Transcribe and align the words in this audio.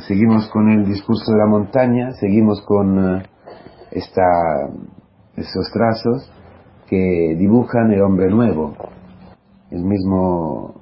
seguimos 0.00 0.48
con 0.48 0.68
el 0.70 0.86
discurso 0.86 1.32
de 1.32 1.38
la 1.38 1.46
montaña, 1.46 2.12
seguimos 2.12 2.62
con 2.62 2.98
eh, 2.98 3.22
esta, 3.90 4.68
estos 5.36 5.70
trazos 5.72 6.30
que 6.86 7.34
dibujan 7.38 7.92
el 7.92 8.02
hombre 8.02 8.30
nuevo, 8.30 8.74
el 9.70 9.82
mismo, 9.82 10.74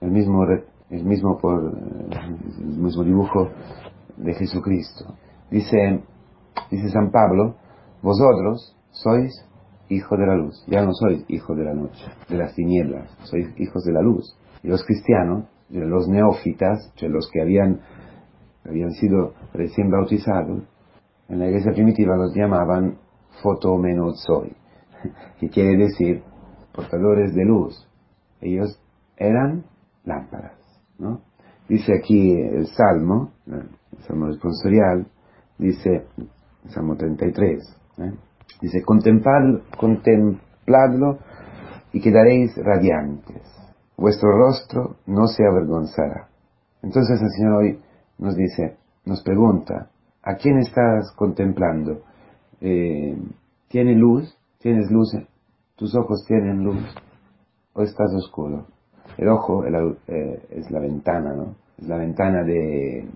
el 0.00 0.10
mismo, 0.10 0.44
el 0.90 1.04
mismo, 1.04 1.38
por, 1.38 1.72
el 1.72 2.78
mismo 2.78 3.04
dibujo 3.04 3.50
de 4.16 4.34
Jesucristo. 4.34 5.14
Dice, 5.50 6.02
dice 6.70 6.88
San 6.90 7.10
Pablo, 7.10 7.56
vosotros 8.02 8.76
sois 8.90 9.32
hijos 9.88 10.18
de 10.18 10.26
la 10.26 10.36
luz, 10.36 10.64
ya 10.66 10.82
no 10.82 10.92
sois 10.92 11.24
hijos 11.28 11.56
de 11.56 11.64
la 11.64 11.74
noche, 11.74 12.04
de 12.28 12.36
las 12.36 12.54
tinieblas, 12.54 13.10
sois 13.24 13.48
hijos 13.58 13.84
de 13.84 13.92
la 13.92 14.02
luz. 14.02 14.36
Y 14.62 14.68
los 14.68 14.84
cristianos, 14.84 15.44
los 15.68 16.08
neófitas, 16.08 16.92
los 17.02 17.30
que 17.30 17.42
habían, 17.42 17.80
habían 18.68 18.92
sido 18.92 19.34
recién 19.52 19.90
bautizados, 19.90 20.62
en 21.28 21.38
la 21.38 21.46
iglesia 21.46 21.72
primitiva 21.72 22.16
los 22.16 22.34
llamaban 22.34 22.98
fotomenozoi, 23.42 24.52
que 25.40 25.48
quiere 25.48 25.76
decir 25.76 26.22
portadores 26.72 27.34
de 27.34 27.44
luz. 27.44 27.88
Ellos 28.40 28.80
eran 29.16 29.64
lámparas, 30.04 30.58
¿no? 30.98 31.22
Dice 31.68 31.94
aquí 31.94 32.32
el 32.32 32.66
Salmo, 32.68 33.32
el 33.46 33.68
Salmo 34.06 34.26
responsorial, 34.26 35.06
dice, 35.58 36.06
Salmo 36.68 36.96
33, 36.96 37.76
¿eh? 37.98 38.12
dice, 38.60 38.82
contempladlo 38.82 41.18
y 41.92 42.00
quedaréis 42.00 42.56
radiantes, 42.56 43.42
vuestro 43.96 44.30
rostro 44.30 44.96
no 45.06 45.26
se 45.26 45.44
avergonzará. 45.44 46.28
Entonces 46.82 47.20
el 47.20 47.30
Señor 47.30 47.54
hoy 47.54 47.80
nos 48.18 48.36
dice, 48.36 48.76
nos 49.04 49.22
pregunta, 49.22 49.90
¿a 50.22 50.34
quién 50.36 50.58
estás 50.58 51.12
contemplando? 51.16 52.02
Eh, 52.60 53.16
¿Tiene 53.68 53.94
luz? 53.94 54.36
¿Tienes 54.58 54.90
luz? 54.90 55.16
¿Tus 55.76 55.94
ojos 55.94 56.24
tienen 56.26 56.64
luz? 56.64 56.82
¿O 57.74 57.82
estás 57.82 58.12
oscuro? 58.14 58.66
El 59.18 59.28
ojo 59.28 59.64
eh, 59.64 60.46
es 60.50 60.70
la 60.70 60.80
ventana, 60.80 61.34
¿no? 61.34 61.56
Es 61.78 61.86
la 61.86 61.98
ventana 61.98 62.42
de, 62.42 63.08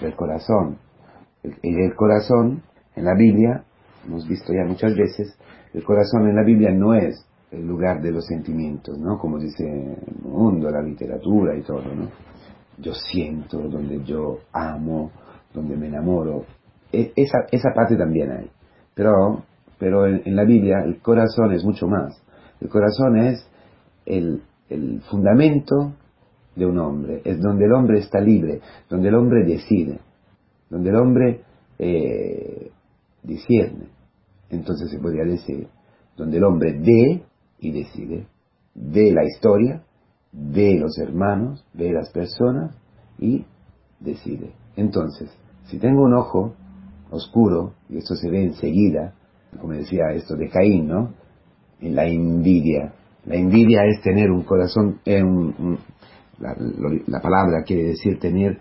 del 0.00 0.14
corazón. 0.14 0.78
Y 1.62 1.74
el 1.82 1.94
corazón, 1.94 2.62
en 2.94 3.04
la 3.04 3.14
Biblia, 3.14 3.64
hemos 4.06 4.28
visto 4.28 4.52
ya 4.52 4.64
muchas 4.64 4.94
veces, 4.94 5.36
el 5.74 5.84
corazón 5.84 6.28
en 6.28 6.36
la 6.36 6.44
Biblia 6.44 6.70
no 6.70 6.94
es 6.94 7.26
el 7.50 7.66
lugar 7.66 8.00
de 8.02 8.12
los 8.12 8.26
sentimientos, 8.26 8.98
¿no? 8.98 9.18
Como 9.18 9.38
dice 9.38 9.64
el 9.64 10.22
mundo, 10.22 10.70
la 10.70 10.82
literatura 10.82 11.56
y 11.56 11.62
todo, 11.62 11.82
¿no? 11.82 12.08
Yo 12.78 12.92
siento, 12.92 13.58
donde 13.58 14.04
yo 14.04 14.40
amo, 14.52 15.10
donde 15.52 15.76
me 15.76 15.88
enamoro. 15.88 16.44
E, 16.92 17.12
esa, 17.16 17.46
esa 17.50 17.70
parte 17.74 17.96
también 17.96 18.30
hay. 18.30 18.50
Pero, 18.94 19.44
pero 19.78 20.06
en, 20.06 20.36
la 20.36 20.44
Biblia 20.44 20.82
el 20.84 21.00
corazón 21.00 21.52
es 21.52 21.64
mucho 21.64 21.86
más. 21.86 22.22
El 22.60 22.68
corazón 22.68 23.16
es 23.16 23.48
el, 24.04 24.42
el 24.68 25.00
fundamento 25.02 25.94
de 26.54 26.66
un 26.66 26.78
hombre, 26.78 27.20
es 27.24 27.40
donde 27.40 27.66
el 27.66 27.72
hombre 27.72 27.98
está 27.98 28.18
libre, 28.20 28.60
donde 28.88 29.08
el 29.08 29.14
hombre 29.14 29.44
decide, 29.44 30.00
donde 30.70 30.90
el 30.90 30.96
hombre 30.96 31.42
eh. 31.78 32.70
Entonces 34.50 34.90
se 34.90 34.98
podría 34.98 35.24
decir, 35.24 35.68
donde 36.16 36.36
el 36.36 36.44
hombre 36.44 36.72
ve 36.78 37.22
y 37.58 37.72
decide, 37.72 38.26
ve 38.74 39.12
la 39.12 39.24
historia, 39.24 39.82
ve 40.36 40.78
los 40.78 40.98
hermanos, 40.98 41.64
ve 41.72 41.92
las 41.92 42.10
personas 42.10 42.76
y 43.18 43.44
decide. 44.00 44.52
Entonces, 44.76 45.30
si 45.66 45.78
tengo 45.78 46.02
un 46.02 46.14
ojo 46.14 46.54
oscuro, 47.10 47.72
y 47.88 47.98
esto 47.98 48.14
se 48.14 48.30
ve 48.30 48.44
enseguida, 48.44 49.14
como 49.60 49.72
decía 49.72 50.10
esto 50.12 50.36
de 50.36 50.48
Caín, 50.48 50.88
¿no? 50.88 51.14
En 51.80 51.94
la 51.94 52.06
envidia. 52.06 52.92
La 53.24 53.36
envidia 53.36 53.80
es 53.86 54.02
tener 54.02 54.30
un 54.30 54.42
corazón, 54.42 55.00
eh, 55.04 55.22
la, 56.38 57.20
palabra 57.20 57.62
quiere 57.64 57.84
decir 57.84 58.18
tener 58.18 58.58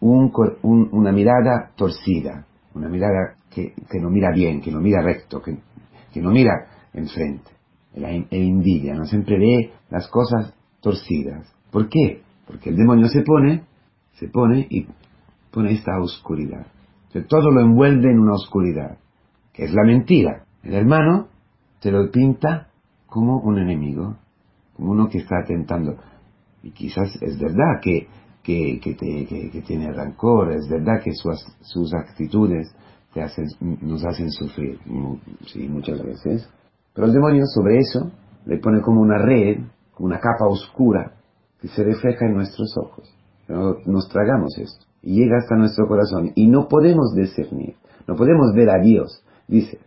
una 0.00 1.12
mirada 1.12 1.70
torcida, 1.76 2.46
una 2.74 2.88
mirada 2.88 3.34
que, 3.50 3.74
no 4.00 4.08
mira 4.10 4.30
bien, 4.32 4.60
que 4.60 4.70
no 4.70 4.80
mira 4.80 5.02
recto, 5.02 5.42
que, 5.42 6.20
no 6.20 6.30
mira 6.30 6.52
enfrente. 6.94 7.50
La 7.94 8.10
envidia, 8.10 8.94
no 8.94 9.04
siempre 9.04 9.36
ve 9.38 9.72
las 9.90 10.08
cosas 10.08 10.54
torcidas. 10.80 11.52
¿Por 11.70 11.88
qué? 11.88 12.22
Porque 12.46 12.70
el 12.70 12.76
demonio 12.76 13.08
se 13.08 13.22
pone, 13.22 13.64
se 14.14 14.28
pone 14.28 14.66
y 14.70 14.86
pone 15.50 15.72
esta 15.72 16.00
oscuridad. 16.00 16.66
todo 17.28 17.50
lo 17.50 17.60
envuelve 17.60 18.10
en 18.10 18.18
una 18.18 18.34
oscuridad, 18.34 18.98
que 19.52 19.64
es 19.64 19.72
la 19.72 19.84
mentira. 19.84 20.44
El 20.62 20.74
hermano 20.74 21.28
te 21.80 21.90
lo 21.90 22.10
pinta 22.10 22.68
como 23.06 23.40
un 23.40 23.58
enemigo, 23.58 24.16
como 24.76 24.92
uno 24.92 25.08
que 25.08 25.18
está 25.18 25.44
tentando. 25.46 25.96
Y 26.62 26.70
quizás 26.72 27.16
es 27.22 27.38
verdad 27.38 27.80
que, 27.82 28.06
que, 28.42 28.80
que, 28.80 29.62
tiene 29.66 29.92
rancor, 29.92 30.52
es 30.52 30.68
verdad 30.68 31.02
que 31.02 31.12
sus, 31.12 31.44
sus 31.60 31.92
actitudes 31.94 32.74
te 33.12 33.22
hacen, 33.22 33.46
nos 33.60 34.04
hacen 34.04 34.30
sufrir, 34.30 34.78
sí, 35.46 35.68
muchas 35.68 36.02
veces. 36.02 36.48
Pero 36.94 37.06
el 37.06 37.12
demonio 37.12 37.44
sobre 37.46 37.78
eso 37.78 38.10
le 38.46 38.58
pone 38.58 38.80
como 38.82 39.00
una 39.00 39.18
red, 39.18 39.58
una 39.98 40.18
capa 40.18 40.46
oscura 40.48 41.12
que 41.60 41.68
se 41.68 41.84
refleja 41.84 42.26
en 42.26 42.34
nuestros 42.34 42.76
ojos. 42.76 43.12
Nos 43.86 44.08
tragamos 44.08 44.56
esto 44.58 44.86
y 45.02 45.16
llega 45.16 45.38
hasta 45.38 45.56
nuestro 45.56 45.86
corazón 45.88 46.32
y 46.34 46.46
no 46.46 46.68
podemos 46.68 47.14
discernir, 47.14 47.74
no 48.06 48.14
podemos 48.14 48.54
ver 48.54 48.70
a 48.70 48.78
Dios, 48.80 49.24
dice, 49.48 49.78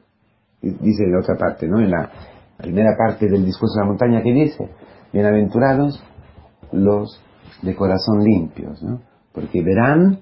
dice 0.61 1.03
en 1.03 1.15
otra 1.15 1.35
parte, 1.37 1.67
¿no? 1.67 1.79
En 1.79 1.91
la 1.91 2.11
primera 2.57 2.95
parte 2.97 3.27
del 3.27 3.45
discurso 3.45 3.75
de 3.75 3.81
la 3.81 3.87
montaña 3.87 4.21
que 4.21 4.33
dice, 4.33 4.69
bienaventurados 5.11 6.03
los 6.71 7.21
de 7.61 7.75
corazón 7.75 8.23
limpios, 8.23 8.81
¿no? 8.83 9.01
Porque 9.31 9.61
verán 9.63 10.21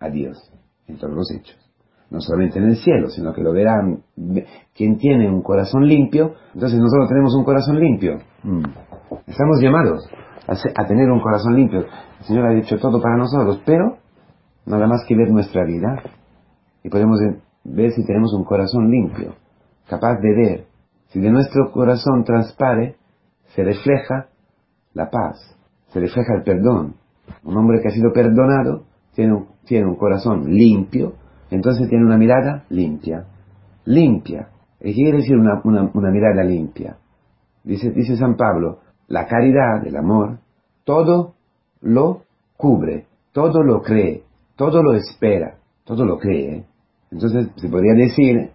a 0.00 0.08
Dios 0.08 0.50
en 0.86 0.98
todos 0.98 1.14
los 1.14 1.30
hechos. 1.30 1.58
No 2.08 2.20
solamente 2.20 2.58
en 2.60 2.66
el 2.66 2.76
cielo, 2.76 3.08
sino 3.08 3.32
que 3.32 3.42
lo 3.42 3.52
verán 3.52 4.04
quien 4.74 4.96
tiene 4.96 5.28
un 5.28 5.42
corazón 5.42 5.88
limpio. 5.88 6.34
Entonces 6.54 6.78
nosotros 6.78 7.08
tenemos 7.08 7.34
un 7.34 7.44
corazón 7.44 7.80
limpio. 7.80 8.18
Mm. 8.44 8.62
Estamos 9.26 9.60
llamados 9.60 10.08
a, 10.46 10.86
tener 10.86 11.10
un 11.10 11.20
corazón 11.20 11.54
limpio. 11.56 11.80
El 11.80 12.24
Señor 12.24 12.46
ha 12.46 12.54
dicho 12.54 12.78
todo 12.78 13.00
para 13.00 13.16
nosotros, 13.16 13.62
pero 13.64 13.98
nada 14.66 14.86
más 14.86 15.04
que 15.06 15.16
ver 15.16 15.30
nuestra 15.30 15.64
vida 15.64 16.02
y 16.82 16.88
podemos 16.88 17.20
ver 17.64 17.92
si 17.92 18.04
tenemos 18.04 18.32
un 18.34 18.44
corazón 18.44 18.90
limpio, 18.90 19.34
capaz 19.88 20.18
de 20.20 20.34
ver 20.34 20.66
si 21.08 21.20
de 21.20 21.30
nuestro 21.30 21.70
corazón 21.72 22.24
transpare, 22.24 22.96
se 23.54 23.62
refleja 23.62 24.28
la 24.92 25.08
paz, 25.08 25.56
se 25.88 26.00
refleja 26.00 26.34
el 26.34 26.42
perdón. 26.42 26.96
Un 27.44 27.56
hombre 27.56 27.80
que 27.80 27.88
ha 27.88 27.92
sido 27.92 28.12
perdonado 28.12 28.84
tiene 29.14 29.34
un, 29.34 29.46
tiene 29.64 29.86
un 29.86 29.96
corazón 29.96 30.52
limpio, 30.52 31.14
entonces 31.50 31.88
tiene 31.88 32.04
una 32.04 32.18
mirada 32.18 32.64
limpia. 32.70 33.24
Limpia. 33.84 34.48
¿Qué 34.80 34.92
quiere 34.92 35.18
decir 35.18 35.36
una, 35.36 35.60
una, 35.64 36.10
mirada 36.10 36.42
limpia? 36.42 36.96
Dice, 37.64 37.90
dice 37.90 38.16
San 38.16 38.36
Pablo, 38.36 38.80
la 39.08 39.26
caridad, 39.26 39.86
el 39.86 39.96
amor, 39.96 40.38
todo 40.84 41.34
lo 41.80 42.22
cubre, 42.56 43.06
todo 43.32 43.62
lo 43.62 43.82
cree, 43.82 44.22
todo 44.56 44.82
lo 44.82 44.94
espera, 44.94 45.58
todo 45.84 46.04
lo 46.04 46.18
cree.Mente 46.18 47.50
se 47.56 47.68
podría 47.68 47.94
decir, 47.94 48.50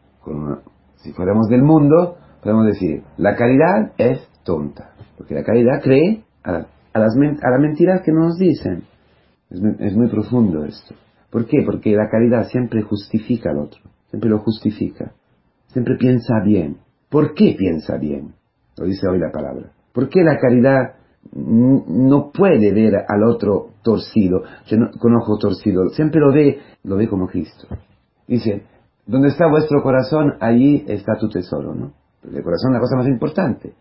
si 0.98 1.14
fuéramos 1.14 1.48
del 1.48 1.64
mundo, 1.64 2.18
podemos 2.44 2.66
decir, 2.66 3.04
la 3.18 3.36
caridad 3.36 3.94
es 3.98 4.28
tonta, 4.44 4.94
porque 5.18 5.36
la 5.36 5.44
caridad 5.44 5.82
cree 5.82 6.24
a, 6.44 6.52
las, 6.52 6.68
a 6.94 7.00
las 7.00 7.60
mentiras 7.60 8.02
que 8.04 8.12
nos 8.12 8.38
dicen. 8.38 8.84
Es 9.50 9.96
muy, 9.96 10.08
profundo 10.08 10.64
esto. 10.64 10.96
¿Por 11.30 11.46
qué? 11.46 11.58
Porque 11.66 11.92
la 11.92 12.10
caridad 12.10 12.48
siempre 12.48 12.82
justifica 12.84 13.52
al 13.52 13.60
otro, 13.60 13.82
siempre 14.10 14.30
lo 14.30 14.40
justifica, 14.40 15.12
siempre 15.68 15.98
piensa 15.98 16.36
bien. 16.46 16.78
¿Por 17.10 17.34
qué 17.34 17.56
piensa 17.58 17.98
bien? 17.98 18.34
Lo 18.78 18.86
dice 18.86 19.08
hoy 19.10 19.20
la 19.20 19.32
palabra. 19.32 19.72
¿Por 19.94 20.10
qué 20.10 20.24
la 20.24 20.38
caridad 20.38 20.96
no 21.34 22.32
puede 22.32 22.74
ver 22.74 23.06
al 23.08 23.24
otro 23.24 23.70
torcido, 23.84 24.44
con 25.00 25.16
ojo 25.16 25.38
torcido? 25.38 25.90
Siempre 25.90 26.20
lo 26.20 26.32
ve, 26.32 26.60
lo 26.84 26.98
ve 26.98 27.08
como 27.08 27.28
Cristo. 27.28 27.68
Dice, 28.28 28.64
donde 29.06 29.30
está 29.30 29.48
vuestro 29.50 29.82
corazón, 29.82 30.36
allí 30.40 30.86
está 30.88 31.18
tu 31.20 31.30
tesoro, 31.30 31.74
¿no? 31.74 31.94
el 32.24 32.44
corazón 32.44 32.72
es 32.72 32.74
la 32.74 32.80
cosa 32.80 32.96
más 32.98 33.08
importante. 33.08 33.74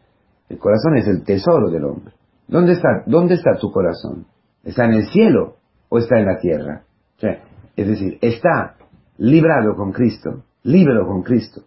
El 0.48 0.58
corazón 0.58 0.96
es 0.96 1.06
el 1.06 1.22
tesoro 1.22 1.70
del 1.70 1.84
hombre. 1.84 2.14
¿Dónde 2.48 2.72
está, 2.72 3.04
dónde 3.06 3.34
está 3.34 3.56
tu 3.60 3.70
corazón? 3.70 4.26
¿Está 4.64 4.86
en 4.86 4.94
el 4.94 5.06
cielo 5.06 5.56
o 5.88 5.98
está 5.98 6.18
en 6.18 6.26
la 6.26 6.38
tierra? 6.38 6.82
es 7.76 7.86
decir, 7.86 8.18
está 8.22 8.76
librado 9.18 9.76
con 9.76 9.92
Cristo, 9.92 10.44
libre 10.62 11.04
con 11.06 11.22
Cristo, 11.22 11.62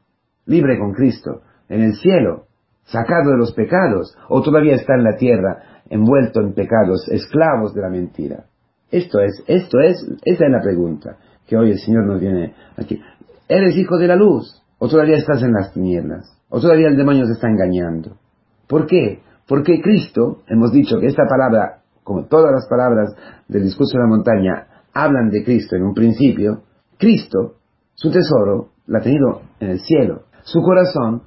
libre 0.48 0.80
con 0.80 0.94
Cristo, 0.94 1.42
en 1.69 1.81
el 1.81 1.94
cielo, 1.95 2.45
sacado 2.85 3.31
de 3.31 3.38
los 3.38 3.53
pecados, 3.53 4.15
o 4.30 4.41
todavía 4.41 4.75
está 4.75 4.95
en 4.95 5.03
la 5.03 5.15
tierra, 5.15 5.81
envuelto 5.89 6.41
en 6.41 6.53
pecados, 6.53 7.07
esclavos 7.09 7.74
de 7.74 7.81
la 7.81 7.89
mentira. 7.89 8.45
Esto 8.91 9.19
es, 9.21 9.44
esto 9.47 9.80
es, 9.80 10.06
esta 10.24 10.45
es 10.45 10.51
la 10.51 10.62
pregunta 10.62 11.18
que 11.47 11.57
hoy 11.57 11.71
el 11.71 11.80
Señor 11.80 12.06
nos 12.06 12.19
viene 12.19 12.53
aquí. 12.77 13.01
¿Eres 13.47 13.75
hijo 13.75 13.97
de 13.97 14.07
la 14.07 14.15
luz? 14.15 14.62
¿O 14.80 14.88
todavía 14.88 15.18
estás 15.18 15.41
en 15.44 15.53
las 15.53 15.74
tinieblas? 15.74 16.39
¿O 16.50 16.59
todavía 16.59 16.88
el 16.88 16.97
demonio 16.97 17.25
se 17.25 17.33
está 17.33 17.47
engañando? 17.47 18.18
¿Por 18.68 18.85
qué? 18.85 19.21
Porque 19.47 19.81
Cristo, 19.81 20.44
hemos 20.47 20.71
dicho 20.71 21.00
que 21.00 21.07
esta 21.07 21.24
palabra, 21.27 21.81
como 22.03 22.25
todas 22.25 22.51
las 22.51 22.68
palabras 22.68 23.13
del 23.47 23.63
discurso 23.63 23.97
de 23.97 24.03
la 24.03 24.09
montaña, 24.09 24.68
hablan 24.94 25.30
de 25.30 25.44
Cristo 25.44 25.75
en 25.75 25.83
un 25.83 25.94
principio, 25.94 26.63
Cristo, 26.97 27.56
su 27.95 28.12
tesoro, 28.12 28.69
lo 28.85 28.97
ha 28.97 29.01
tenido 29.01 29.41
en 29.59 29.69
el 29.69 29.80
cielo. 29.80 30.24
Su 30.44 30.62
corazón 30.62 31.24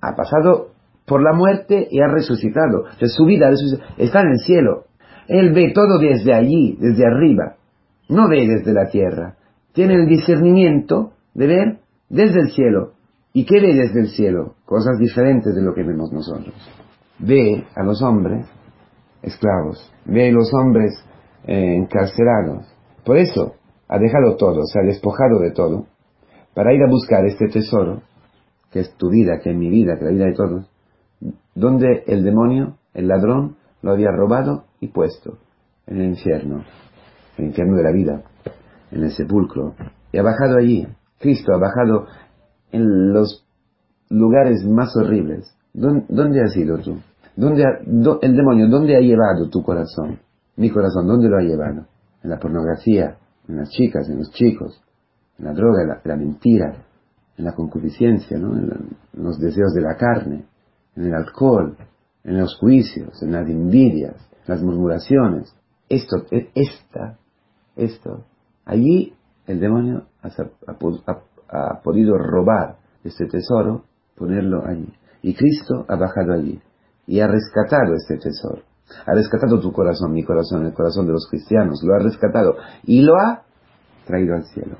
ha 0.00 0.14
pasado 0.14 0.75
por 1.06 1.22
la 1.22 1.32
muerte 1.32 1.88
y 1.90 2.00
ha 2.00 2.08
resucitado. 2.08 2.84
su 3.00 3.24
vida 3.24 3.50
está 3.98 4.20
en 4.20 4.28
el 4.28 4.38
cielo. 4.38 4.84
Él 5.28 5.52
ve 5.52 5.72
todo 5.74 5.98
desde 5.98 6.34
allí, 6.34 6.76
desde 6.80 7.06
arriba. 7.06 7.56
No 8.08 8.28
ve 8.28 8.46
desde 8.46 8.72
la 8.72 8.88
tierra. 8.90 9.36
Tiene 9.72 9.94
el 9.94 10.06
discernimiento 10.06 11.12
de 11.34 11.46
ver 11.46 11.78
desde 12.08 12.40
el 12.40 12.50
cielo. 12.50 12.92
¿Y 13.32 13.44
qué 13.44 13.60
ve 13.60 13.74
desde 13.74 14.00
el 14.00 14.08
cielo? 14.08 14.54
Cosas 14.64 14.98
diferentes 14.98 15.54
de 15.54 15.62
lo 15.62 15.74
que 15.74 15.82
vemos 15.82 16.12
nosotros. 16.12 16.54
Ve 17.18 17.64
a 17.74 17.82
los 17.82 18.02
hombres 18.02 18.46
esclavos. 19.22 19.92
Ve 20.06 20.28
a 20.28 20.32
los 20.32 20.50
hombres 20.54 20.92
eh, 21.46 21.76
encarcelados. 21.76 22.66
Por 23.04 23.18
eso 23.18 23.54
ha 23.88 23.98
dejado 23.98 24.36
todo, 24.36 24.64
se 24.64 24.80
ha 24.80 24.82
despojado 24.82 25.38
de 25.40 25.52
todo, 25.52 25.86
para 26.54 26.72
ir 26.72 26.82
a 26.82 26.90
buscar 26.90 27.24
este 27.24 27.48
tesoro, 27.48 28.02
que 28.70 28.80
es 28.80 28.94
tu 28.96 29.10
vida, 29.10 29.38
que 29.38 29.50
es 29.50 29.56
mi 29.56 29.70
vida, 29.70 29.96
que 29.96 30.06
es 30.06 30.10
la 30.10 30.10
vida 30.10 30.24
de 30.26 30.34
todos, 30.34 30.70
donde 31.56 32.04
el 32.06 32.22
demonio, 32.22 32.76
el 32.94 33.08
ladrón, 33.08 33.56
lo 33.82 33.92
había 33.92 34.10
robado 34.12 34.66
y 34.78 34.88
puesto 34.88 35.38
en 35.86 36.00
el 36.00 36.08
infierno, 36.10 36.64
el 37.38 37.46
infierno 37.46 37.76
de 37.76 37.82
la 37.82 37.92
vida, 37.92 38.22
en 38.92 39.02
el 39.02 39.10
sepulcro. 39.10 39.74
Y 40.12 40.18
ha 40.18 40.22
bajado 40.22 40.58
allí. 40.58 40.86
Cristo 41.18 41.54
ha 41.54 41.58
bajado 41.58 42.06
en 42.72 43.12
los 43.12 43.46
lugares 44.10 44.64
más 44.64 44.94
horribles. 44.96 45.56
¿Dónde, 45.72 46.42
has 46.42 46.56
ido 46.56 46.78
tú? 46.78 46.98
¿Dónde 47.36 47.64
el 48.22 48.36
demonio, 48.36 48.68
¿dónde 48.68 48.96
ha 48.96 49.00
llevado 49.00 49.48
tu 49.50 49.62
corazón? 49.62 50.18
Mi 50.56 50.70
corazón, 50.70 51.06
¿dónde 51.06 51.28
lo 51.28 51.38
ha 51.38 51.42
llevado? 51.42 51.86
En 52.22 52.30
la 52.30 52.38
pornografía, 52.38 53.16
en 53.48 53.56
las 53.56 53.70
chicas, 53.70 54.08
en 54.08 54.18
los 54.18 54.30
chicos, 54.32 54.82
en 55.38 55.46
la 55.46 55.52
droga, 55.52 55.82
en 55.82 56.10
la, 56.10 56.16
mentira, 56.16 56.84
en 57.36 57.44
la 57.44 57.52
concupiscencia, 57.52 58.38
¿no? 58.38 58.56
en 58.56 58.70
los 59.14 59.38
deseos 59.38 59.72
de 59.74 59.82
la 59.82 59.96
carne, 59.96 60.44
en 60.96 61.06
el 61.06 61.14
alcohol, 61.14 61.76
en 62.24 62.38
los 62.38 62.56
juicios, 62.58 63.22
en 63.22 63.32
las 63.32 63.48
envidias, 63.48 64.16
las 64.46 64.62
murmuraciones. 64.62 65.54
Esto, 65.88 66.24
e, 66.30 66.50
esta, 66.54 67.18
esto, 67.76 68.24
allí 68.64 69.14
el 69.46 69.60
demonio 69.60 70.06
ha, 70.22 71.80
podido 71.82 72.18
robar 72.18 72.76
este 73.04 73.26
tesoro, 73.26 73.84
ponerlo 74.16 74.66
allí. 74.66 74.92
Y 75.22 75.34
Cristo 75.34 75.84
ha 75.88 75.96
bajado 75.96 76.32
allí 76.32 76.60
y 77.06 77.20
ha 77.20 77.28
rescatado 77.28 77.94
este 77.94 78.16
tesoro. 78.16 78.62
Ha 79.06 79.14
rescatado 79.14 79.60
tu 79.60 79.72
corazón, 79.72 80.12
mi 80.12 80.24
corazón, 80.24 80.66
el 80.66 80.72
corazón 80.72 81.06
de 81.06 81.12
los 81.12 81.28
cristianos, 81.28 81.82
lo 81.82 81.94
ha 81.94 81.98
rescatado 81.98 82.56
y 82.84 83.02
lo 83.02 83.14
ha 83.16 83.42
traído 84.06 84.34
al 84.34 84.44
cielo. 84.44 84.76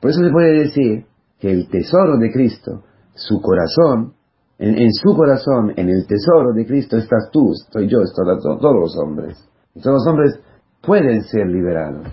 Por 0.00 0.10
eso 0.10 0.20
se 0.22 0.30
puede 0.30 0.58
decir 0.58 1.06
que 1.38 1.50
el 1.50 1.68
tesoro 1.68 2.18
de 2.18 2.30
Cristo, 2.32 2.84
su 3.14 3.40
corazón, 3.40 4.14
en, 4.58 4.92
su 4.92 5.16
corazón, 5.16 5.72
en 5.76 5.88
el 5.88 6.06
tesoro 6.06 6.52
de 6.52 6.64
Cristo 6.64 6.96
estás 6.96 7.30
tú, 7.32 7.52
estoy 7.52 7.88
yo, 7.88 8.00
estoy 8.02 8.24
todos 8.40 8.74
los 8.74 8.96
hombres. 8.96 9.48
Todos 9.74 10.04
los 10.04 10.06
hombres 10.06 10.40
pueden 10.80 11.22
ser 11.22 11.46
liberados. 11.46 12.06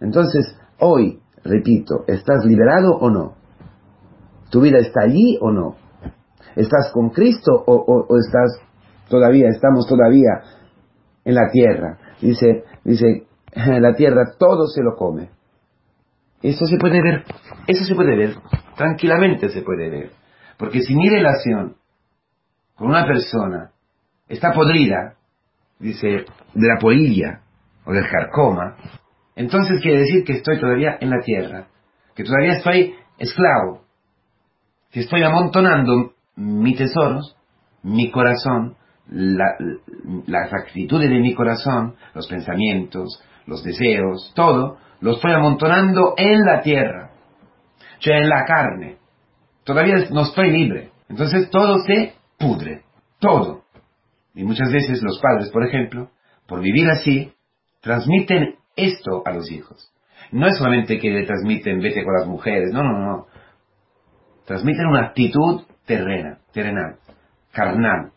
Entonces, 0.00 0.56
hoy, 0.78 1.20
repito, 1.42 2.04
¿estás 2.06 2.44
liberado 2.44 2.96
o 2.98 3.10
no? 3.10 3.34
¿Tu 4.50 4.60
vida 4.60 4.78
está 4.78 5.02
allí 5.04 5.38
o 5.40 5.50
no? 5.50 5.76
¿Estás 6.56 6.90
con 6.92 7.10
Cristo 7.10 7.52
o, 7.66 8.06
estás 8.18 8.60
todavía, 9.08 9.48
estamos 9.48 9.86
todavía 9.86 10.42
en 11.24 11.34
la 11.34 11.48
tierra? 11.50 11.98
Dice, 12.20 12.64
dice, 12.84 13.26
la 13.54 13.94
tierra 13.94 14.34
todo 14.38 14.66
se 14.66 14.82
lo 14.82 14.96
come. 14.96 15.30
Eso 16.42 16.66
se 16.66 16.76
puede 16.78 17.00
ver, 17.02 17.24
eso 17.66 17.84
se 17.84 17.94
puede 17.94 18.16
ver, 18.16 18.34
tranquilamente 18.76 19.48
se 19.48 19.62
puede 19.62 19.90
ver. 19.90 20.19
Porque 20.60 20.82
si 20.82 20.94
mi 20.94 21.08
relación 21.08 21.76
con 22.74 22.88
una 22.88 23.06
persona 23.06 23.70
está 24.28 24.52
podrida, 24.52 25.14
dice, 25.78 26.06
de 26.06 26.68
la 26.68 26.78
polilla 26.78 27.40
o 27.86 27.92
del 27.92 28.06
carcoma, 28.06 28.76
entonces 29.34 29.80
quiere 29.80 30.00
decir 30.00 30.22
que 30.22 30.34
estoy 30.34 30.60
todavía 30.60 30.98
en 31.00 31.08
la 31.08 31.20
tierra, 31.24 31.68
que 32.14 32.24
todavía 32.24 32.58
estoy 32.58 32.94
esclavo, 33.18 33.84
que 34.90 35.00
estoy 35.00 35.22
amontonando 35.22 36.12
mis 36.36 36.76
tesoros, 36.76 37.38
mi 37.82 38.10
corazón, 38.10 38.76
las 39.08 40.52
actitudes 40.52 41.08
de 41.08 41.20
mi 41.20 41.34
corazón, 41.34 41.96
los 42.12 42.28
pensamientos, 42.28 43.24
los 43.46 43.64
deseos, 43.64 44.30
todo, 44.36 44.76
lo 45.00 45.12
estoy 45.12 45.32
amontonando 45.32 46.12
en 46.18 46.44
la 46.44 46.60
tierra, 46.60 47.12
o 47.98 48.02
sea, 48.02 48.18
en 48.18 48.28
la 48.28 48.44
carne 48.44 48.99
todavía 49.64 49.94
no 50.10 50.22
estoy 50.22 50.50
libre. 50.50 50.90
Entonces 51.08 51.50
todo 51.50 51.78
se 51.86 52.14
pudre, 52.38 52.82
todo. 53.18 53.64
Y 54.34 54.44
muchas 54.44 54.72
veces 54.72 55.02
los 55.02 55.20
padres, 55.20 55.50
por 55.50 55.66
ejemplo, 55.66 56.10
por 56.46 56.60
vivir 56.60 56.88
así, 56.88 57.32
transmiten 57.80 58.56
esto 58.76 59.22
a 59.24 59.32
los 59.32 59.50
hijos. 59.50 59.92
No 60.32 60.46
es 60.46 60.56
solamente 60.56 60.98
que 60.98 61.10
le 61.10 61.26
transmiten 61.26 61.80
vete 61.80 62.04
con 62.04 62.14
las 62.14 62.26
mujeres, 62.26 62.72
no, 62.72 62.82
no, 62.82 62.98
no. 62.98 63.26
Transmiten 64.46 64.86
una 64.86 65.06
actitud 65.06 65.62
terrena, 65.84 66.38
terrenal, 66.52 66.98
carnal. 67.52 68.12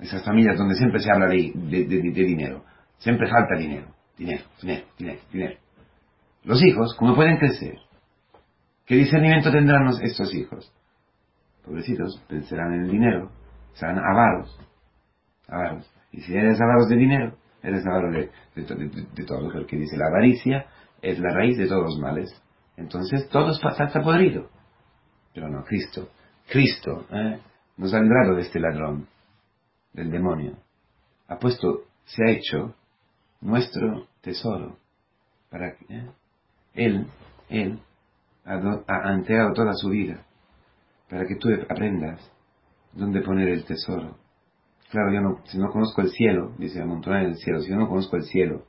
Esas 0.00 0.24
familias 0.24 0.58
donde 0.58 0.74
siempre 0.74 1.00
se 1.00 1.10
habla 1.12 1.26
de, 1.26 1.52
de 1.54 2.24
dinero, 2.24 2.64
siempre 2.98 3.28
falta 3.28 3.56
dinero, 3.56 3.94
dinero, 4.16 4.42
dinero, 4.60 4.86
dinero, 4.98 5.20
dinero. 5.32 5.58
Los 6.44 6.62
hijos, 6.64 6.96
¿cómo 6.98 7.14
pueden 7.14 7.36
crecer? 7.36 7.78
¿Qué 8.92 8.98
discernimiento 8.98 9.50
tendrán 9.50 9.88
estos 10.02 10.34
hijos? 10.34 10.70
Pobrecitos, 11.64 12.22
pensarán 12.28 12.74
en 12.74 12.82
el 12.82 12.90
dinero, 12.90 13.30
serán 13.72 13.98
avaros, 13.98 14.54
avaros. 15.48 15.90
Y 16.10 16.20
si 16.20 16.36
eres 16.36 16.60
avaros 16.60 16.90
de 16.90 16.96
dinero, 16.96 17.38
eres 17.62 17.86
avaro 17.86 18.12
de, 18.12 18.30
de, 18.54 19.24
todo 19.24 19.50
lo 19.50 19.66
que 19.66 19.76
dice 19.78 19.96
la 19.96 20.08
avaricia 20.08 20.66
es 21.00 21.18
la 21.20 21.32
raíz 21.32 21.56
de 21.56 21.68
todos 21.68 21.84
los 21.84 21.98
males. 22.00 22.38
Entonces 22.76 23.30
todo 23.30 23.52
está 23.52 24.02
podrido. 24.02 24.50
Pero 25.32 25.48
no, 25.48 25.64
Cristo, 25.64 26.10
Cristo 26.50 27.06
¿eh? 27.12 27.40
nos 27.78 27.94
ha 27.94 27.98
librado 27.98 28.34
de 28.34 28.42
este 28.42 28.60
ladrón, 28.60 29.08
del 29.94 30.10
demonio. 30.10 30.58
Ha 31.28 31.38
puesto, 31.38 31.84
se 32.04 32.22
ha 32.26 32.30
hecho 32.30 32.74
nuestro 33.40 34.06
tesoro 34.20 34.76
para 35.48 35.68
¿eh? 35.88 36.10
Él, 36.74 37.06
Él 37.48 37.80
ha, 38.44 39.12
entregado 39.12 39.52
toda 39.52 39.74
su 39.74 39.88
vida 39.90 40.24
para 41.08 41.26
que 41.26 41.36
tú 41.36 41.48
aprendas 41.68 42.20
dónde 42.92 43.20
poner 43.20 43.48
el 43.48 43.64
tesoro. 43.64 44.16
Claro, 44.90 45.12
yo 45.12 45.20
no, 45.20 45.40
si 45.44 45.58
no 45.58 45.70
conozco 45.70 46.02
el 46.02 46.10
cielo, 46.10 46.52
dice 46.58 46.82
amontonar 46.82 47.24
el 47.24 47.36
cielo, 47.36 47.60
si 47.60 47.70
yo 47.70 47.76
no 47.76 47.88
conozco 47.88 48.16
el 48.16 48.24
cielo, 48.24 48.66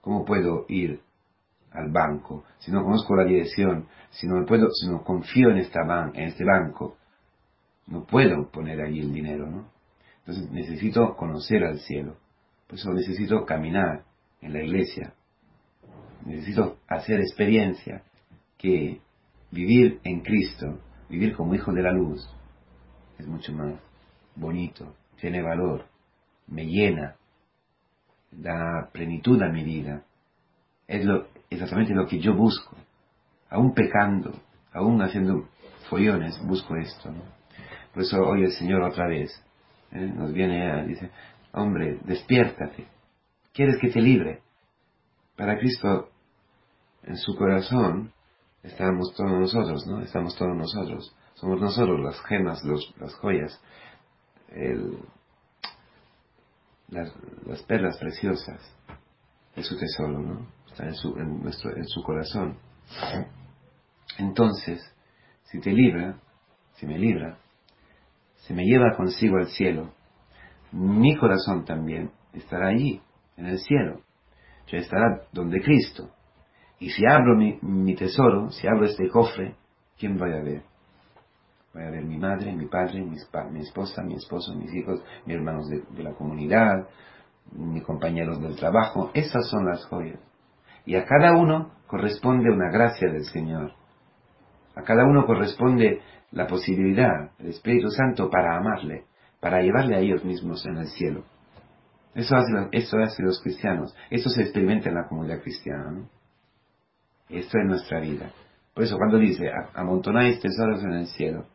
¿cómo 0.00 0.24
puedo 0.24 0.66
ir 0.68 1.00
al 1.72 1.90
banco? 1.90 2.44
Si 2.58 2.70
no 2.70 2.84
conozco 2.84 3.16
la 3.16 3.24
dirección, 3.24 3.86
si 4.10 4.26
no 4.26 4.44
puedo, 4.44 4.70
si 4.70 4.88
no 4.88 5.02
confío 5.02 5.50
en 5.50 5.58
esta 5.58 5.80
en 6.14 6.24
este 6.24 6.44
banco, 6.44 6.96
no 7.86 8.04
puedo 8.04 8.50
poner 8.50 8.80
allí 8.80 9.00
el 9.00 9.12
dinero, 9.12 9.46
¿no? 9.46 9.68
Entonces 10.20 10.50
necesito 10.50 11.16
conocer 11.16 11.64
al 11.64 11.78
cielo. 11.80 12.16
Por 12.66 12.78
eso 12.78 12.92
necesito 12.92 13.44
caminar 13.44 14.04
en 14.40 14.52
la 14.52 14.62
iglesia. 14.62 15.14
Necesito 16.24 16.78
hacer 16.88 17.20
experiencia 17.20 18.02
que 18.56 19.00
vivir 19.54 20.00
en 20.02 20.20
Cristo, 20.20 20.80
vivir 21.08 21.34
como 21.34 21.54
hijo 21.54 21.72
de 21.72 21.82
la 21.82 21.92
luz, 21.92 22.28
es 23.18 23.26
mucho 23.26 23.52
más 23.52 23.74
bonito, 24.34 24.94
tiene 25.20 25.40
valor, 25.40 25.86
me 26.48 26.66
llena, 26.66 27.14
da 28.32 28.90
plenitud 28.92 29.40
a 29.42 29.48
mi 29.48 29.62
vida. 29.62 30.02
Es 30.88 31.04
lo, 31.04 31.28
exactamente 31.48 31.94
lo 31.94 32.06
que 32.06 32.18
yo 32.18 32.34
busco. 32.34 32.76
Aún 33.48 33.72
pecando, 33.72 34.32
aún 34.72 35.00
haciendo 35.00 35.48
follones, 35.88 36.38
busco 36.44 36.76
esto. 36.76 37.14
Por 37.92 38.02
eso 38.02 38.20
hoy 38.22 38.42
el 38.42 38.52
Señor 38.52 38.82
otra 38.82 39.06
vez 39.06 39.30
¿eh? 39.92 40.12
nos 40.14 40.32
viene 40.32 40.70
a 40.70 40.82
dice, 40.82 41.10
hombre, 41.52 42.00
despiértate. 42.04 42.88
¿Quieres 43.52 43.76
que 43.80 43.90
te 43.90 44.00
libre? 44.00 44.40
Para 45.36 45.58
Cristo, 45.58 46.10
en 47.04 47.16
su 47.16 47.36
corazón, 47.36 48.12
estamos 48.64 49.14
todos 49.14 49.30
nosotros, 49.30 49.86
¿no? 49.86 50.00
Estamos 50.00 50.36
todos 50.36 50.56
nosotros. 50.56 51.14
Somos 51.34 51.60
nosotros 51.60 52.00
las 52.00 52.20
gemas, 52.22 52.62
las 52.64 53.14
joyas, 53.14 53.60
las, 56.88 57.62
perlas 57.66 57.98
preciosas. 57.98 58.60
es 59.54 59.66
su 59.66 59.78
tesoro, 59.78 60.18
¿no? 60.18 60.48
Está 60.70 60.86
en 60.86 60.94
su, 60.94 61.16
en 61.16 61.42
nuestro, 61.42 61.76
en 61.76 61.86
su 61.86 62.02
corazón. 62.02 62.58
Entonces, 64.18 64.82
si 65.44 65.60
te 65.60 65.70
libra, 65.70 66.18
si 66.74 66.86
me 66.86 66.98
libra, 66.98 67.38
se 68.46 68.54
me 68.54 68.64
lleva 68.64 68.96
consigo 68.96 69.36
al 69.36 69.48
cielo, 69.48 69.92
mi 70.72 71.16
corazón 71.16 71.64
también 71.64 72.10
estará 72.32 72.68
allí, 72.68 73.00
en 73.36 73.46
el 73.46 73.58
cielo. 73.58 74.00
Ya 74.68 74.78
estará 74.78 75.26
donde 75.32 75.60
Cristo. 75.60 76.10
Y 76.78 76.90
si 76.90 77.06
abro 77.06 77.36
mi, 77.36 77.94
tesoro, 77.94 78.50
si 78.50 78.66
abro 78.66 78.86
este 78.86 79.08
cofre, 79.08 79.54
¿quién 79.98 80.16
voy 80.16 80.32
a 80.32 80.42
ver? 80.42 80.62
Voy 81.72 81.82
a 81.82 81.90
ver 81.90 82.04
mi 82.04 82.18
madre, 82.18 82.52
mi 82.52 82.66
padre, 82.66 83.02
mi, 83.02 83.16
esposa, 83.60 84.02
mi 84.02 84.14
esposo, 84.14 84.54
mis 84.54 84.72
hijos, 84.74 85.02
mis 85.26 85.36
hermanos 85.36 85.68
de, 85.68 86.02
la 86.02 86.12
comunidad, 86.12 86.88
mis 87.52 87.82
compañeros 87.82 88.40
del 88.40 88.56
trabajo. 88.56 89.10
Esas 89.14 89.48
son 89.48 89.66
las 89.66 89.84
joyas. 89.86 90.20
Y 90.86 90.96
a 90.96 91.04
cada 91.04 91.36
uno 91.36 91.72
corresponde 91.86 92.50
una 92.50 92.70
gracia 92.70 93.10
del 93.10 93.24
Señor. 93.24 93.72
A 94.76 94.82
cada 94.82 95.04
uno 95.04 95.24
corresponde 95.26 96.00
la 96.32 96.46
posibilidad, 96.46 97.30
el 97.38 97.48
Espíritu 97.48 97.88
Santo 97.90 98.28
para 98.28 98.56
amarle, 98.56 99.04
para 99.40 99.62
llevarle 99.62 99.96
a 99.96 100.00
ellos 100.00 100.24
mismos 100.24 100.66
en 100.66 100.76
el 100.78 100.88
cielo. 100.88 101.24
Eso 102.14 102.36
hace, 102.36 102.68
eso 102.72 102.98
hace 102.98 103.22
los 103.22 103.40
cristianos. 103.42 103.94
Eso 104.10 104.28
se 104.30 104.42
experimenta 104.42 104.88
en 104.88 104.96
la 104.96 105.08
comunidad 105.08 105.40
cristiana. 105.42 105.90
¿no? 105.90 106.08
Esto 107.28 107.58
es 107.58 107.66
nuestra 107.66 108.00
vida. 108.00 108.30
Por 108.74 108.84
eso 108.84 108.96
cuando 108.96 109.18
dice, 109.18 109.50
amontonáis 109.74 110.40
tesoros 110.40 110.82
en 110.82 110.92
el 110.92 111.06
cielo, 111.06 111.46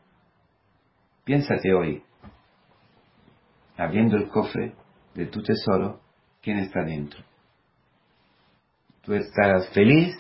piénsate 1.26 1.74
hoy, 1.74 2.04
abriendo 3.78 4.18
el 4.18 4.30
cofre 4.30 4.74
de 5.14 5.26
tu 5.28 5.42
tesoro, 5.42 6.00
¿quién 6.42 6.60
está 6.60 6.84
dentro? 6.84 7.24
Tú 9.02 9.14
estarás 9.14 9.70
feliz 9.70 10.16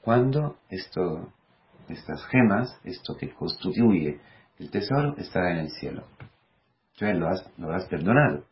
cuando 0.00 0.56
esto, 0.70 1.32
estas 1.88 2.24
gemas, 2.26 2.80
esto 2.84 3.16
que 3.16 3.32
constituye 3.34 4.20
el 4.58 4.70
tesoro, 4.70 5.16
estará 5.18 5.52
en 5.52 5.58
el 5.58 5.70
cielo. 5.70 6.06
Tú 6.96 7.04
lo 7.04 7.28
has, 7.28 7.44
lo 7.58 7.72
has 7.72 7.86
perdonado. 7.86 8.44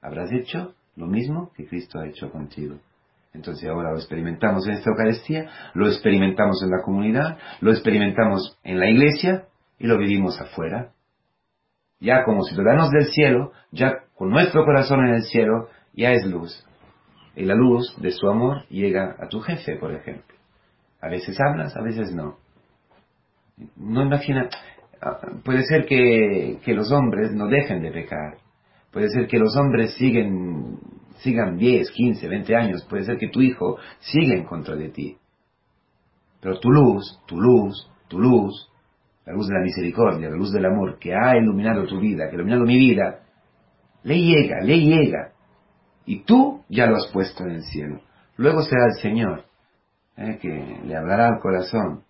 Habrás 0.00 0.32
hecho 0.32 0.74
lo 0.96 1.06
mismo 1.06 1.52
que 1.54 1.66
Cristo 1.66 2.00
ha 2.00 2.06
hecho 2.06 2.30
contigo. 2.30 2.78
Entonces 3.34 3.68
ahora 3.68 3.92
lo 3.92 3.96
experimentamos 3.96 4.66
en 4.66 4.74
esta 4.74 4.90
Eucaristía, 4.90 5.48
lo 5.74 5.86
experimentamos 5.86 6.62
en 6.62 6.70
la 6.70 6.82
comunidad, 6.82 7.38
lo 7.60 7.70
experimentamos 7.70 8.58
en 8.62 8.78
la 8.78 8.90
iglesia 8.90 9.46
y 9.78 9.86
lo 9.86 9.96
vivimos 9.98 10.38
afuera. 10.40 10.92
Ya 11.98 12.24
como 12.24 12.42
ciudadanos 12.42 12.90
del 12.90 13.06
cielo, 13.06 13.52
ya 13.70 14.00
con 14.16 14.30
nuestro 14.30 14.64
corazón 14.64 15.06
en 15.06 15.14
el 15.14 15.22
cielo, 15.22 15.68
ya 15.94 16.12
es 16.12 16.26
luz. 16.26 16.66
Y 17.34 17.44
la 17.44 17.54
luz 17.54 17.96
de 17.98 18.10
su 18.10 18.28
amor 18.28 18.66
llega 18.68 19.16
a 19.18 19.28
tu 19.28 19.40
jefe, 19.40 19.76
por 19.76 19.94
ejemplo. 19.94 20.36
A 21.00 21.08
veces 21.08 21.38
hablas, 21.40 21.74
a 21.76 21.82
veces 21.82 22.12
no. 22.12 22.36
No 23.76 24.02
imagina, 24.02 24.48
ah, 25.00 25.18
puede 25.42 25.62
ser 25.62 25.86
que, 25.86 26.58
que 26.62 26.74
los 26.74 26.92
hombres 26.92 27.32
no 27.32 27.46
dejen 27.46 27.82
de 27.82 27.92
pecar. 27.92 28.36
Puede 28.90 29.08
ser 29.08 29.26
que 29.26 29.38
los 29.38 29.56
hombres 29.56 29.94
siguen 29.94 30.78
sigan 31.18 31.56
10, 31.56 31.90
15, 31.90 32.28
20 32.28 32.56
años, 32.56 32.84
puede 32.88 33.04
ser 33.04 33.18
que 33.18 33.28
tu 33.28 33.40
hijo 33.40 33.78
siga 34.00 34.34
en 34.34 34.44
contra 34.44 34.76
de 34.76 34.88
ti. 34.88 35.16
Pero 36.40 36.58
tu 36.58 36.70
luz, 36.70 37.20
tu 37.26 37.40
luz, 37.40 37.88
tu 38.08 38.18
luz, 38.18 38.70
la 39.24 39.32
luz 39.32 39.46
de 39.48 39.54
la 39.54 39.62
misericordia, 39.62 40.28
la 40.28 40.36
luz 40.36 40.52
del 40.52 40.66
amor 40.66 40.98
que 40.98 41.14
ha 41.14 41.36
iluminado 41.36 41.86
tu 41.86 42.00
vida, 42.00 42.24
que 42.24 42.32
ha 42.32 42.34
iluminado 42.34 42.64
mi 42.64 42.76
vida, 42.76 43.20
le 44.02 44.18
llega, 44.20 44.60
le 44.62 44.80
llega. 44.80 45.32
Y 46.04 46.24
tú 46.24 46.64
ya 46.68 46.86
lo 46.86 46.96
has 46.96 47.06
puesto 47.12 47.44
en 47.44 47.52
el 47.52 47.62
cielo. 47.62 48.00
Luego 48.36 48.62
será 48.62 48.86
el 48.86 49.00
Señor 49.00 49.44
eh, 50.16 50.38
que 50.40 50.80
le 50.84 50.96
hablará 50.96 51.28
al 51.28 51.38
corazón 51.40 52.02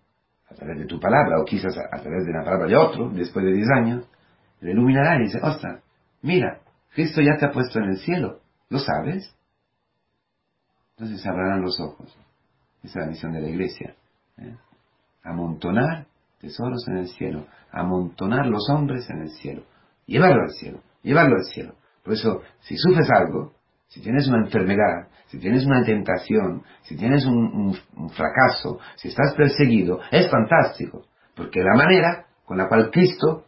a 0.51 0.55
través 0.55 0.79
de 0.79 0.87
tu 0.87 0.99
palabra, 0.99 1.41
o 1.41 1.45
quizás 1.45 1.77
a, 1.79 2.01
través 2.01 2.27
de 2.27 2.33
la 2.33 2.45
palabra 2.45 2.67
de 2.67 2.77
otro, 2.77 3.11
después 3.11 3.45
de 3.45 3.53
10 3.53 3.69
años, 3.77 4.09
le 4.61 4.73
iluminará 4.73 5.17
y 5.17 5.25
dice, 5.25 5.39
ostras, 5.43 5.83
mira, 6.21 6.61
Cristo 6.95 7.21
ya 7.21 7.37
te 7.39 7.47
ha 7.47 7.51
puesto 7.51 7.79
en 7.79 7.91
el 7.91 7.97
cielo. 7.99 8.41
¿Lo 8.73 8.79
sabes? 8.79 9.31
Entonces 10.97 11.21
se 11.21 11.29
los 11.31 11.79
ojos. 11.79 12.17
Esa 12.83 13.01
es 13.01 13.05
la 13.05 13.11
misión 13.11 13.33
de 13.33 13.43
la 13.43 13.49
iglesia. 13.51 13.95
¿eh? 14.39 14.57
Amontonar 15.23 16.07
tesoros 16.41 16.89
en 16.89 16.97
el 16.97 17.09
cielo. 17.09 17.47
Amontonar 17.71 18.47
los 18.47 18.71
hombres 18.71 19.11
en 19.11 19.21
el 19.21 19.29
cielo. 19.29 19.65
Llevarlo 20.07 20.45
al 20.45 20.53
cielo. 20.53 20.81
Llevarlo 21.03 21.37
al 21.37 21.45
cielo. 21.45 21.75
Por 22.03 22.15
eso, 22.15 22.41
si 22.61 22.79
sufres 22.79 23.11
algo, 23.11 23.53
si 23.89 24.01
tienes 24.01 24.27
una 24.29 24.47
enfermedad, 24.47 25.09
si 25.27 25.39
tienes 25.39 25.67
una 25.67 25.85
tentación, 25.85 26.63
si 26.81 26.97
tienes 26.97 27.27
un, 27.27 27.77
un, 27.95 28.09
fracaso, 28.09 28.79
si 28.97 29.09
estás 29.09 29.35
perseguido, 29.35 30.01
es 30.11 30.31
fantástico. 30.31 31.05
Porque 31.37 31.61
la 31.61 31.77
manera 31.77 32.25
con 32.47 32.57
la 32.57 32.69
cual 32.69 32.91
Cristo, 32.91 33.45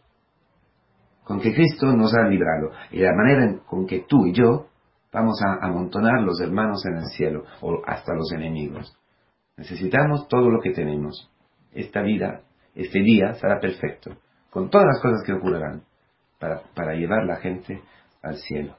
con 1.23 1.41
que 1.41 1.51
Cristo 1.51 1.87
nos 1.93 2.13
ha 2.13 2.27
librado, 2.27 2.73
y 2.91 2.99
la 2.99 3.13
manera 3.15 3.59
con 3.65 3.87
que 3.87 4.05
tú 4.07 4.27
y 4.27 4.33
yo 4.33 4.67
Vamos 5.15 5.41
a 5.41 5.65
amontonar 5.65 6.21
los 6.23 6.41
hermanos 6.41 6.85
en 6.85 6.97
el 6.97 7.05
cielo 7.05 7.45
o 7.61 7.81
hasta 7.87 8.13
los 8.13 8.33
enemigos. 8.33 8.93
Necesitamos 9.55 10.27
todo 10.27 10.49
lo 10.49 10.59
que 10.59 10.71
tenemos. 10.71 11.31
Esta 11.71 12.01
vida, 12.01 12.41
este 12.75 12.99
día 12.99 13.33
será 13.35 13.61
perfecto, 13.61 14.17
con 14.49 14.69
todas 14.69 14.87
las 14.87 15.01
cosas 15.01 15.23
que 15.25 15.31
ocurrirán, 15.31 15.83
para, 16.37 16.63
para 16.75 16.95
llevar 16.95 17.23
la 17.23 17.37
gente 17.37 17.81
al 18.21 18.35
cielo. 18.35 18.75